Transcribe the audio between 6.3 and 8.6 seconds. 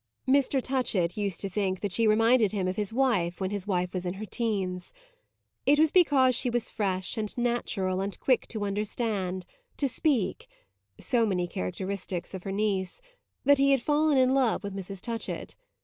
she was fresh and natural and quick